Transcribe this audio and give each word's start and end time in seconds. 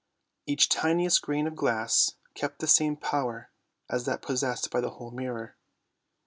Each 0.47 0.67
tiniest 0.67 1.21
grain 1.21 1.45
of 1.45 1.55
glass 1.55 2.15
kept 2.33 2.57
the 2.57 2.65
same 2.65 2.97
power 2.97 3.51
as 3.87 4.05
that 4.05 4.23
possessed 4.23 4.71
by 4.71 4.81
the 4.81 4.89
whole 4.97 5.11
mirror. 5.11 5.57